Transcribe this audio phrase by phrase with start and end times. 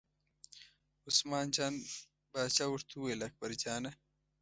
[1.07, 1.73] عثمان جان
[2.31, 3.91] پاچا ورته وویل اکبرجانه!